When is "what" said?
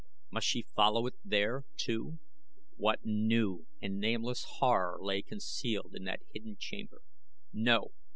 2.75-3.05